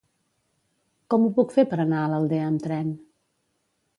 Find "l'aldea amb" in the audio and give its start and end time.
2.13-2.65